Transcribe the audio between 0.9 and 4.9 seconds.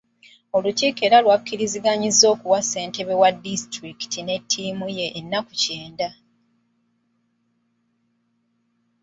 era lwakirizigannyizza okuwa ssentebe wa disitulikiti ne ttiimu